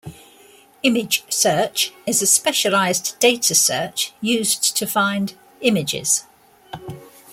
Image 0.81 1.23
search 1.29 1.93
is 2.07 2.23
a 2.23 2.25
specialized 2.25 3.19
data 3.19 3.53
search 3.53 4.13
used 4.19 4.75
to 4.75 4.87
find 4.87 5.35
images. 5.59 6.23